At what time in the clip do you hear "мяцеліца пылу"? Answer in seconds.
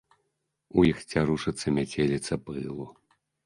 1.77-2.93